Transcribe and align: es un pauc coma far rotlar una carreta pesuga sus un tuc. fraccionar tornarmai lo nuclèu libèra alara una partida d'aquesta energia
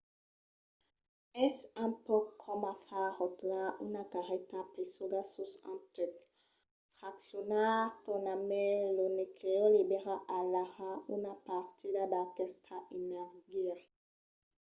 es 1.45 1.57
un 1.83 1.91
pauc 2.05 2.27
coma 2.43 2.71
far 2.87 3.09
rotlar 3.19 3.67
una 3.85 4.03
carreta 4.13 4.59
pesuga 4.73 5.21
sus 5.33 5.53
un 5.71 5.79
tuc. 5.95 6.13
fraccionar 6.97 7.79
tornarmai 8.05 8.75
lo 8.97 9.05
nuclèu 9.19 9.63
libèra 9.75 10.15
alara 10.37 10.91
una 11.15 11.33
partida 11.47 12.03
d'aquesta 12.13 12.75
energia 12.99 13.75